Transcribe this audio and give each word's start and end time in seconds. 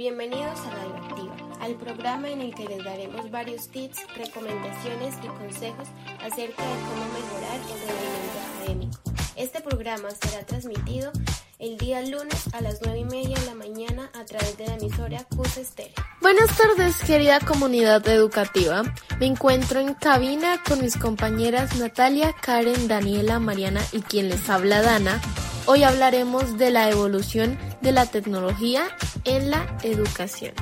Bienvenidos 0.00 0.58
a 0.60 0.70
Radio 0.70 0.96
Activa, 0.96 1.36
al 1.60 1.74
programa 1.74 2.30
en 2.30 2.40
el 2.40 2.54
que 2.54 2.64
les 2.64 2.82
daremos 2.82 3.30
varios 3.30 3.68
tips, 3.68 3.98
recomendaciones 4.16 5.14
y 5.22 5.26
consejos 5.26 5.88
acerca 6.24 6.62
de 6.62 6.74
cómo 6.88 7.04
mejorar 7.12 7.60
el 7.60 7.86
rendimiento 7.86 8.40
académico. 8.56 9.00
Este 9.36 9.60
programa 9.60 10.08
será 10.12 10.46
transmitido 10.46 11.12
el 11.58 11.76
día 11.76 12.00
lunes 12.00 12.48
a 12.54 12.62
las 12.62 12.80
9 12.82 13.00
y 13.00 13.04
media 13.04 13.38
de 13.40 13.44
la 13.44 13.54
mañana 13.54 14.10
a 14.18 14.24
través 14.24 14.56
de 14.56 14.68
la 14.68 14.76
emisora 14.76 15.26
CUS 15.36 15.58
Estéreo. 15.58 15.92
Buenas 16.22 16.56
tardes, 16.56 16.96
querida 17.02 17.38
comunidad 17.38 18.08
educativa. 18.08 18.82
Me 19.18 19.26
encuentro 19.26 19.80
en 19.80 19.92
cabina 19.92 20.62
con 20.66 20.80
mis 20.80 20.96
compañeras 20.96 21.76
Natalia, 21.76 22.34
Karen, 22.40 22.88
Daniela, 22.88 23.38
Mariana 23.38 23.82
y 23.92 24.00
quien 24.00 24.30
les 24.30 24.48
habla 24.48 24.80
Dana. 24.80 25.20
Hoy 25.66 25.82
hablaremos 25.82 26.56
de 26.56 26.70
la 26.70 26.88
evolución 26.88 27.58
de 27.80 27.92
la 27.92 28.06
tecnología 28.06 28.88
en 29.24 29.50
la 29.50 29.76
educación. 29.82 30.52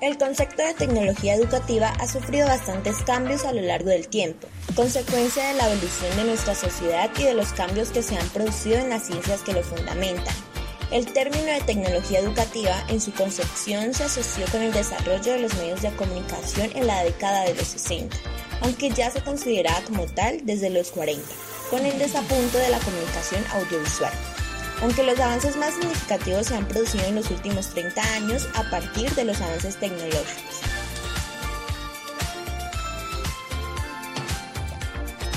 El 0.00 0.18
concepto 0.18 0.62
de 0.62 0.74
tecnología 0.74 1.34
educativa 1.34 1.88
ha 1.98 2.06
sufrido 2.06 2.46
bastantes 2.46 2.96
cambios 3.04 3.46
a 3.46 3.54
lo 3.54 3.62
largo 3.62 3.88
del 3.88 4.08
tiempo, 4.08 4.48
consecuencia 4.76 5.48
de 5.48 5.54
la 5.54 5.70
evolución 5.70 6.14
de 6.16 6.24
nuestra 6.24 6.54
sociedad 6.54 7.10
y 7.18 7.22
de 7.22 7.32
los 7.32 7.54
cambios 7.54 7.88
que 7.88 8.02
se 8.02 8.18
han 8.18 8.28
producido 8.28 8.76
en 8.76 8.90
las 8.90 9.06
ciencias 9.06 9.40
que 9.40 9.54
lo 9.54 9.62
fundamentan. 9.62 10.34
El 10.90 11.10
término 11.12 11.46
de 11.46 11.62
tecnología 11.62 12.18
educativa 12.18 12.84
en 12.88 13.00
su 13.00 13.12
concepción 13.14 13.94
se 13.94 14.04
asoció 14.04 14.44
con 14.52 14.60
el 14.60 14.72
desarrollo 14.72 15.32
de 15.32 15.38
los 15.38 15.54
medios 15.54 15.80
de 15.80 15.90
comunicación 15.96 16.70
en 16.74 16.86
la 16.86 17.02
década 17.02 17.44
de 17.44 17.54
los 17.54 17.66
60, 17.66 18.14
aunque 18.60 18.90
ya 18.90 19.10
se 19.10 19.22
consideraba 19.22 19.80
como 19.82 20.06
tal 20.06 20.44
desde 20.44 20.70
los 20.70 20.90
40, 20.90 21.22
con 21.70 21.84
el 21.84 21.98
desapunto 21.98 22.58
de 22.58 22.70
la 22.70 22.78
comunicación 22.78 23.44
audiovisual 23.52 24.12
aunque 24.82 25.02
los 25.02 25.18
avances 25.18 25.56
más 25.56 25.74
significativos 25.74 26.46
se 26.46 26.56
han 26.56 26.66
producido 26.66 27.04
en 27.04 27.14
los 27.14 27.30
últimos 27.30 27.68
30 27.68 28.02
años 28.14 28.48
a 28.54 28.68
partir 28.70 29.10
de 29.14 29.24
los 29.24 29.40
avances 29.40 29.76
tecnológicos. 29.76 30.60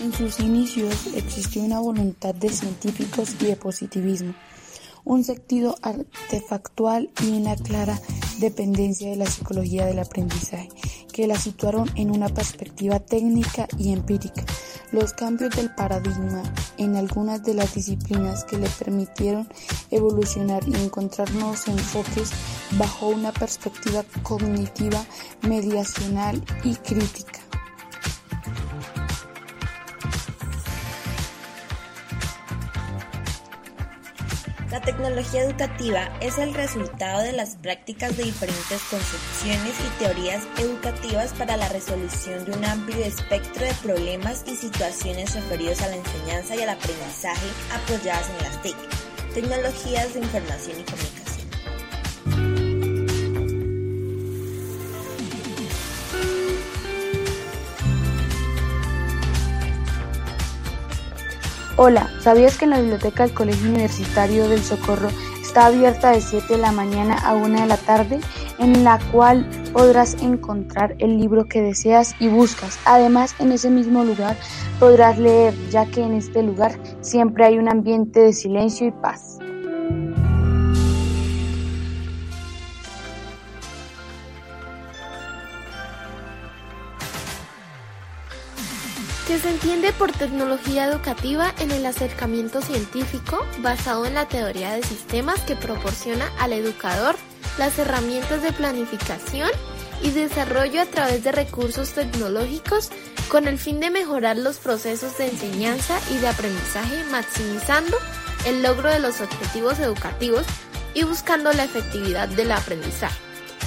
En 0.00 0.12
sus 0.12 0.40
inicios 0.40 1.08
existió 1.14 1.62
una 1.62 1.80
voluntad 1.80 2.34
de 2.34 2.48
científicos 2.48 3.34
y 3.40 3.46
de 3.46 3.56
positivismo, 3.56 4.34
un 5.04 5.24
sentido 5.24 5.76
artefactual 5.82 7.10
y 7.22 7.30
una 7.30 7.56
clara 7.56 8.00
dependencia 8.38 9.10
de 9.10 9.16
la 9.16 9.26
psicología 9.26 9.86
del 9.86 9.98
aprendizaje, 9.98 10.68
que 11.18 11.26
la 11.26 11.34
situaron 11.34 11.90
en 11.96 12.12
una 12.12 12.28
perspectiva 12.28 13.00
técnica 13.00 13.66
y 13.76 13.92
empírica. 13.92 14.44
Los 14.92 15.14
cambios 15.14 15.50
del 15.56 15.74
paradigma 15.74 16.44
en 16.76 16.94
algunas 16.94 17.42
de 17.42 17.54
las 17.54 17.74
disciplinas 17.74 18.44
que 18.44 18.56
le 18.56 18.68
permitieron 18.68 19.48
evolucionar 19.90 20.62
y 20.68 20.76
encontrar 20.76 21.28
nuevos 21.32 21.66
enfoques 21.66 22.30
bajo 22.78 23.08
una 23.08 23.32
perspectiva 23.32 24.04
cognitiva, 24.22 25.04
mediacional 25.42 26.40
y 26.62 26.76
crítica. 26.76 27.47
La 34.70 34.82
tecnología 34.82 35.44
educativa 35.44 36.10
es 36.20 36.36
el 36.36 36.52
resultado 36.52 37.22
de 37.22 37.32
las 37.32 37.56
prácticas 37.56 38.14
de 38.18 38.24
diferentes 38.24 38.82
concepciones 38.90 39.72
y 39.80 39.98
teorías 39.98 40.42
educativas 40.58 41.32
para 41.32 41.56
la 41.56 41.70
resolución 41.70 42.44
de 42.44 42.52
un 42.52 42.64
amplio 42.66 43.02
espectro 43.02 43.64
de 43.64 43.72
problemas 43.82 44.44
y 44.46 44.56
situaciones 44.56 45.34
referidos 45.34 45.80
a 45.80 45.88
la 45.88 45.96
enseñanza 45.96 46.54
y 46.54 46.62
al 46.62 46.68
aprendizaje 46.68 47.46
apoyadas 47.72 48.28
en 48.28 48.44
las 48.44 48.62
TIC, 48.62 48.76
tecnologías 49.32 50.12
de 50.12 50.20
información 50.20 50.80
y 50.80 50.82
comunicación. 50.82 51.27
Hola, 61.80 62.10
¿sabías 62.18 62.58
que 62.58 62.64
en 62.64 62.72
la 62.72 62.80
biblioteca 62.80 63.22
del 63.22 63.32
Colegio 63.32 63.70
Universitario 63.70 64.48
del 64.48 64.64
Socorro 64.64 65.10
está 65.40 65.66
abierta 65.66 66.10
de 66.10 66.20
7 66.20 66.54
de 66.54 66.58
la 66.58 66.72
mañana 66.72 67.14
a 67.14 67.36
1 67.36 67.60
de 67.60 67.66
la 67.68 67.76
tarde, 67.76 68.18
en 68.58 68.82
la 68.82 68.98
cual 69.12 69.48
podrás 69.72 70.20
encontrar 70.20 70.96
el 70.98 71.18
libro 71.18 71.44
que 71.44 71.62
deseas 71.62 72.16
y 72.18 72.26
buscas? 72.26 72.80
Además, 72.84 73.36
en 73.38 73.52
ese 73.52 73.70
mismo 73.70 74.02
lugar 74.02 74.36
podrás 74.80 75.20
leer, 75.20 75.54
ya 75.70 75.86
que 75.86 76.02
en 76.02 76.14
este 76.14 76.42
lugar 76.42 76.72
siempre 77.00 77.44
hay 77.44 77.58
un 77.58 77.68
ambiente 77.68 78.18
de 78.18 78.32
silencio 78.32 78.88
y 78.88 78.90
paz. 78.90 79.38
Que 89.28 89.38
se 89.38 89.50
entiende 89.50 89.92
por 89.92 90.10
tecnología 90.10 90.86
educativa 90.86 91.54
en 91.58 91.70
el 91.70 91.84
acercamiento 91.84 92.62
científico 92.62 93.44
basado 93.58 94.06
en 94.06 94.14
la 94.14 94.26
teoría 94.26 94.72
de 94.72 94.82
sistemas 94.82 95.38
que 95.42 95.54
proporciona 95.54 96.32
al 96.38 96.54
educador 96.54 97.14
las 97.58 97.78
herramientas 97.78 98.42
de 98.42 98.52
planificación 98.52 99.50
y 100.02 100.12
desarrollo 100.12 100.80
a 100.80 100.86
través 100.86 101.24
de 101.24 101.32
recursos 101.32 101.90
tecnológicos 101.90 102.88
con 103.28 103.48
el 103.48 103.58
fin 103.58 103.80
de 103.80 103.90
mejorar 103.90 104.38
los 104.38 104.56
procesos 104.56 105.18
de 105.18 105.28
enseñanza 105.28 106.00
y 106.10 106.16
de 106.16 106.28
aprendizaje 106.28 107.04
maximizando 107.10 107.98
el 108.46 108.62
logro 108.62 108.88
de 108.88 108.98
los 108.98 109.20
objetivos 109.20 109.78
educativos 109.78 110.46
y 110.94 111.04
buscando 111.04 111.52
la 111.52 111.64
efectividad 111.64 112.28
del 112.28 112.50
aprendizaje. 112.50 113.18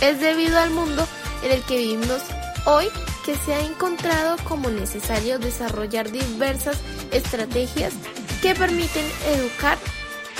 Es 0.01 0.19
debido 0.19 0.57
al 0.57 0.72
mundo 0.72 1.07
en 1.43 1.51
el 1.51 1.61
que 1.61 1.78
vivimos 1.78 2.23
hoy 2.66 2.88
que 3.25 3.35
se 3.35 3.53
ha 3.53 3.61
encontrado 3.61 4.37
como 4.43 4.69
necesario 4.69 5.39
desarrollar 5.39 6.11
diversas 6.11 6.77
estrategias 7.11 7.93
que 8.41 8.55
permiten 8.55 9.05
educar 9.35 9.77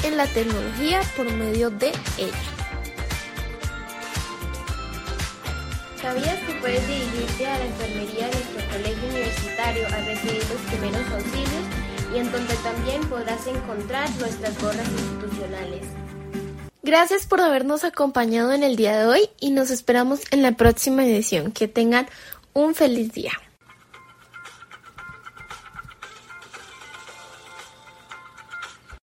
en 0.03 0.18
la 0.18 0.25
tecnología 0.28 1.02
por 1.16 1.31
medio 1.31 1.70
de 1.70 1.91
ella. 2.18 2.62
¿Sabías 6.02 6.40
que 6.40 6.53
puedes 6.56 6.88
dirigirte 6.88 7.46
a 7.46 7.59
la 7.59 7.66
enfermería 7.66 8.28
de 8.28 8.34
nuestro 8.34 8.72
colegio 8.72 9.09
universitario 9.09 9.88
a 9.88 9.97
recibir 10.06 10.44
los 10.50 10.62
primeros 10.72 11.12
auxilios 11.12 11.64
y 12.12 12.18
en 12.18 12.31
donde 12.31 12.56
también 12.56 13.02
podrás 13.08 13.46
encontrar 13.46 14.09
nuestras 14.20 14.59
gorras 14.59 14.88
institucionales? 14.88 15.86
Gracias 16.81 17.28
por 17.28 17.40
habernos 17.40 17.84
acompañado 17.84 18.52
en 18.52 18.64
el 18.64 18.75
día 18.75 18.97
de 18.97 19.06
hoy 19.06 19.30
y 19.40 19.52
nos 19.52 19.70
esperamos 19.70 20.22
en 20.31 20.41
la 20.41 20.53
próxima 20.53 21.06
edición. 21.06 21.52
Que 21.52 21.68
tengan 21.68 22.08
un 22.54 22.76
feliz 22.76 23.12
día. 23.14 23.32